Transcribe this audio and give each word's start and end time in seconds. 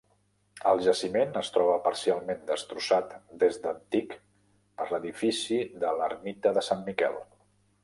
El 0.69 0.79
jaciment 0.85 1.35
es 1.41 1.51
troba 1.57 1.75
parcialment 1.87 2.41
destrossat 2.47 3.13
des 3.45 3.61
d'antic 3.67 4.17
per 4.81 4.89
l'edifici 4.95 5.63
de 5.85 5.95
l'ermita 6.01 6.57
de 6.59 6.69
Sant 6.73 6.85
Miquel. 6.91 7.25